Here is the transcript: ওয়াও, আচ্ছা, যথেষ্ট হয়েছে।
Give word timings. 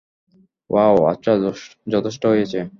ওয়াও, 0.69 0.95
আচ্ছা, 1.05 1.31
যথেষ্ট 1.87 2.23
হয়েছে। 2.25 2.61